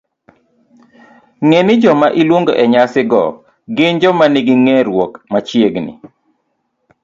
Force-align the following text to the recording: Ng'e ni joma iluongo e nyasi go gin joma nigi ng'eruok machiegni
Ng'e 1.45 1.61
ni 1.65 1.73
joma 1.83 2.07
iluongo 2.21 2.53
e 2.63 2.65
nyasi 2.73 3.01
go 3.11 3.23
gin 3.75 3.95
joma 4.01 4.25
nigi 4.29 4.55
ng'eruok 4.63 5.13
machiegni 5.31 5.93